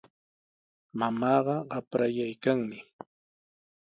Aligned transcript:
Mamaaqa 0.99 1.55
qaprayaykanmi. 1.71 2.77